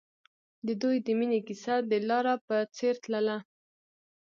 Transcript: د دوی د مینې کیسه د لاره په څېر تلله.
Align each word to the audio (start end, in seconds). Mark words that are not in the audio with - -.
د 0.67 0.67
دوی 0.81 0.97
د 1.05 1.07
مینې 1.19 1.39
کیسه 1.47 1.75
د 1.89 1.93
لاره 2.09 2.33
په 2.47 2.57
څېر 2.75 2.93
تلله. 3.03 3.37